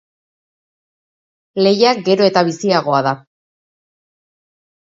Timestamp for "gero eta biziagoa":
2.09-3.05